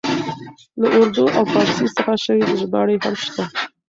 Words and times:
له 0.81 0.87
اردو 0.97 1.25
او 1.37 1.43
پاړسي 1.51 1.87
څخه 1.95 2.13
شوې 2.25 2.43
ژباړې 2.61 2.95
هم 3.03 3.15
شته. 3.23 3.43